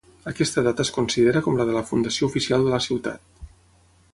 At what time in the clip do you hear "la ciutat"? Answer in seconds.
2.77-3.45